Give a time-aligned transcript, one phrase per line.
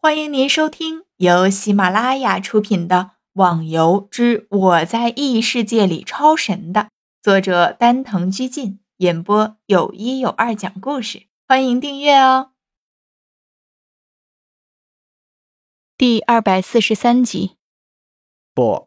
[0.00, 2.96] 欢迎您收听由喜马拉雅出品的
[3.32, 6.90] 《网游之我在异世界里超神》的
[7.20, 11.26] 作者丹藤居进演播，有一有二讲故事。
[11.48, 12.52] 欢迎订阅哦。
[15.96, 17.56] 第二百四十三集。
[18.54, 18.86] 不，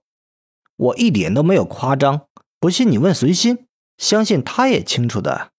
[0.78, 2.28] 我一点都没有夸张。
[2.58, 3.68] 不信你问随心，
[3.98, 5.52] 相信他也清楚的。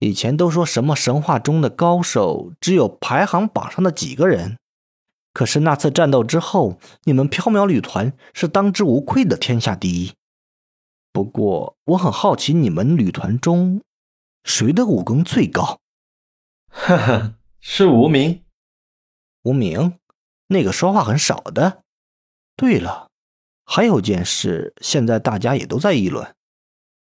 [0.00, 4.58] 以前都说什么神话中的高手只有排行榜上的几个人。
[5.32, 10.12] 可是那次战斗之后，你们缥缈旅团是当之无愧的天下第一。
[11.12, 13.82] 不过我很好奇，你们旅团中
[14.44, 15.78] 谁的武功最高？
[16.68, 18.42] 呵呵，是无名。
[19.42, 19.98] 无名，
[20.48, 21.82] 那个说话很少的。
[22.56, 23.08] 对了，
[23.64, 26.34] 还有件事，现在大家也都在议论，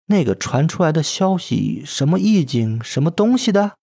[0.05, 3.73] 那个传出来的消息，什么意境，什么东西的？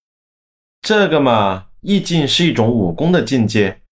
[0.81, 3.83] 这个嘛，意境是一种武功的境界。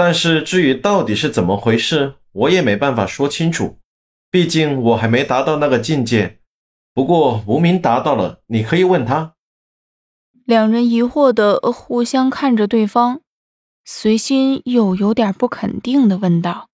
[0.00, 3.76] 但是至于到底是怎么回事，我也没办法说清楚，
[4.30, 6.40] 毕竟我还没达到那个境界。
[6.94, 9.34] 不过无名达到了，你可以问他。
[10.46, 13.20] 两人疑惑的互相看着对方，
[13.84, 16.70] 随心又有点不肯定的问道：“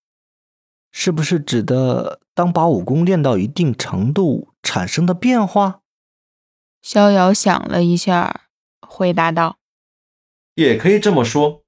[0.93, 5.81] 是不是指的当把武功练到一定程度产生的变化？”
[6.81, 8.43] 逍遥想了一下，
[8.87, 9.57] 回答道
[10.55, 11.65] ：“也可以这么说。”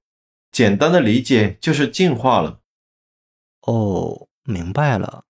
[0.51, 2.59] 简单的理解就是进化了。
[3.61, 5.25] 哦，明白了，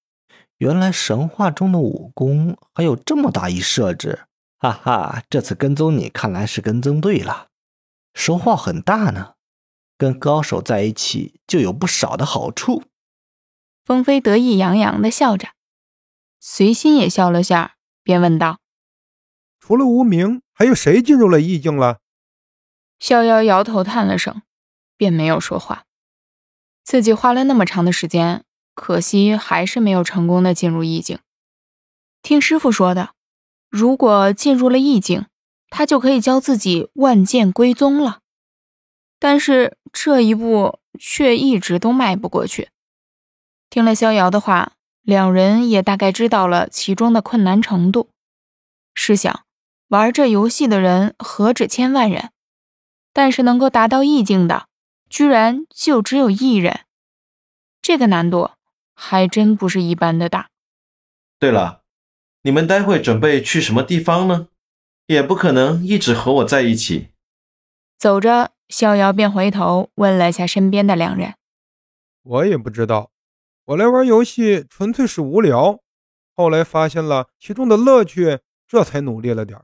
[0.57, 4.25] 原来神话中的武功还有这么大一设置，
[4.57, 5.23] 哈哈！
[5.29, 7.47] 这次跟踪你，看来是跟踪对了，
[8.13, 9.33] 收获很大呢。
[9.97, 12.83] 跟高手在一起就有不少的好处。
[13.83, 15.49] 风飞得意洋洋的笑着，
[16.39, 18.59] 随心也笑了下，便问道
[19.59, 21.99] ：“除了无名，还有谁进入了意境了？”
[22.99, 24.41] 逍遥摇头叹了声。
[24.99, 25.85] 便没有说话。
[26.83, 28.43] 自己花了那么长的时间，
[28.75, 31.19] 可惜还是没有成功的进入意境。
[32.21, 33.11] 听师傅说的，
[33.69, 35.27] 如果进入了意境，
[35.69, 38.19] 他就可以教自己万剑归宗了。
[39.19, 42.69] 但是这一步却一直都迈不过去。
[43.69, 48.09] 听了逍遥的话，两人也大概知道了其中的困难程度。
[48.95, 49.45] 试想，
[49.89, 52.31] 玩这游戏的人何止千万人，
[53.13, 54.68] 但是能够达到意境的。
[55.09, 56.81] 居然就只有一人，
[57.81, 58.51] 这个难度
[58.93, 60.49] 还真不是一般的大。
[61.39, 61.81] 对了，
[62.43, 64.49] 你们待会准备去什么地方呢？
[65.07, 67.09] 也不可能一直和我在一起。
[67.97, 71.33] 走着，逍遥便回头问了下身边的两人
[72.21, 73.09] ：“我也不知道，
[73.65, 75.79] 我来玩游戏纯粹是无聊，
[76.35, 79.59] 后来发现了其中的乐趣，这才努力了点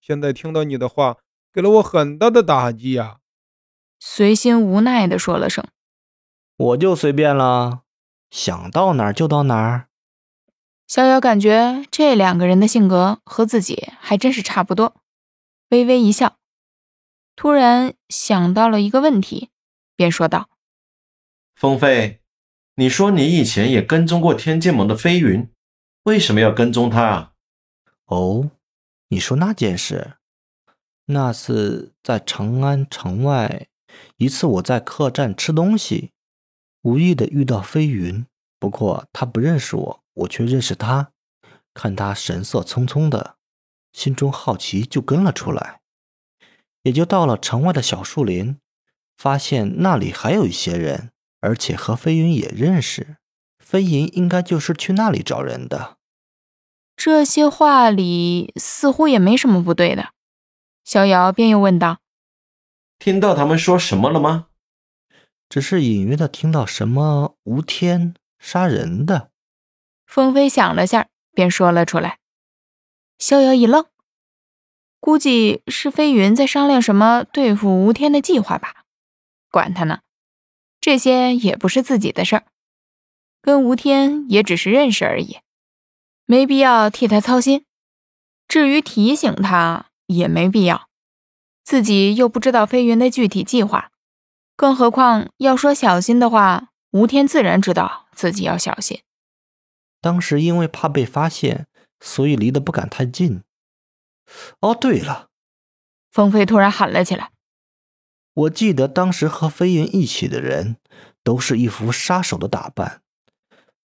[0.00, 1.18] 现在听到你的话，
[1.52, 3.18] 给了我很大的打击呀。”
[4.00, 5.66] 随心无奈地说了声
[6.56, 7.82] ：“我就随便了，
[8.30, 9.88] 想到哪儿就到哪儿。”
[10.86, 14.96] 逍遥感觉这两个人的性格和自己还真是差不多，
[15.70, 16.38] 微微一笑，
[17.36, 19.50] 突然想到了一个问题，
[19.96, 20.48] 便说道
[21.54, 22.20] ：“风飞，
[22.76, 25.50] 你说你以前也跟踪过天剑盟的飞云，
[26.04, 27.32] 为什么要跟踪他啊
[28.06, 28.50] ？”“哦，
[29.08, 30.14] 你说那件事，
[31.06, 33.66] 那次在长安城外。”
[34.16, 36.12] 一次，我在客栈吃东西，
[36.82, 38.26] 无意的遇到飞云。
[38.58, 41.12] 不过他不认识我，我却认识他。
[41.72, 43.36] 看他神色匆匆的，
[43.92, 45.80] 心中好奇，就跟了出来。
[46.82, 48.58] 也就到了城外的小树林，
[49.16, 51.10] 发现那里还有一些人，
[51.40, 53.16] 而且和飞云也认识。
[53.58, 55.98] 飞云应该就是去那里找人的。
[56.96, 60.08] 这些话里似乎也没什么不对的。
[60.84, 61.98] 逍遥便又问道。
[62.98, 64.48] 听到他们说什么了吗？
[65.48, 69.30] 只是隐约的听到什么吴天杀人的。
[70.06, 72.18] 风飞想了下，便说了出来。
[73.18, 73.86] 逍遥一愣，
[75.00, 78.84] 估计是飞云在商量什么对付吴天的计划吧。
[79.50, 80.00] 管他呢，
[80.80, 82.44] 这些也不是自己的事儿，
[83.40, 85.38] 跟吴天也只是认识而已，
[86.26, 87.64] 没必要替他操心。
[88.46, 90.87] 至于提醒他，也没必要。
[91.68, 93.92] 自己又不知道飞云的具体计划，
[94.56, 99.02] 更何况要说小心的话，吴天自然知道自己要小心。
[100.00, 101.66] 当时因为怕被发现，
[102.00, 103.42] 所以离得不敢太近。
[104.60, 105.28] 哦，对了，
[106.10, 107.32] 风飞突然喊了起来
[108.32, 110.78] ：“我记得当时和飞云一起的人，
[111.22, 113.02] 都是一副杀手的打扮。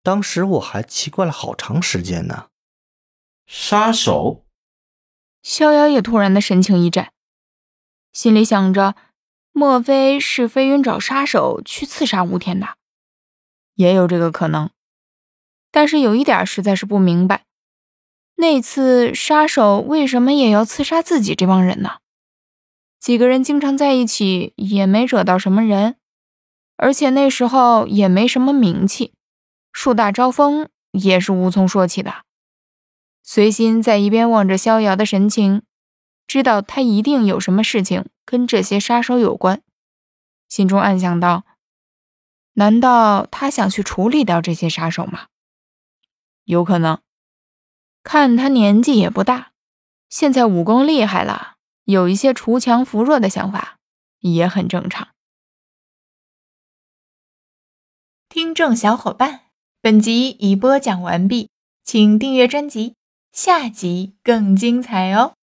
[0.02, 2.48] 当时我还奇怪了好长时间呢。”
[3.48, 4.44] 杀手？
[5.42, 7.10] 逍遥也突然的神情一震。
[8.12, 8.94] 心里想着，
[9.52, 12.76] 莫非是飞云找杀手去刺杀吴天的？
[13.74, 14.70] 也有这个可能。
[15.70, 17.44] 但是有一点实在是不明白，
[18.36, 21.98] 那次杀手为什么也要刺杀自己这帮人呢？
[22.98, 25.96] 几个人经常在一起，也没惹到什么人，
[26.76, 29.14] 而且那时候也没什么名气，
[29.72, 32.24] 树大招风也是无从说起的。
[33.22, 35.62] 随心在一边望着逍遥的神情，
[36.30, 39.62] 知道他一定有什么事情跟这些杀手有关，
[40.48, 41.44] 心中暗想道：
[42.52, 45.26] 难道他想去处理掉这些杀手吗？
[46.44, 47.00] 有可能，
[48.04, 49.50] 看他年纪也不大，
[50.08, 53.78] 现在武功厉害了，有一些锄强扶弱的想法
[54.20, 55.08] 也很正常。
[58.28, 59.46] 听众小伙伴，
[59.80, 61.50] 本集已播讲完毕，
[61.82, 62.94] 请订阅专辑，
[63.32, 65.34] 下集更精彩哦。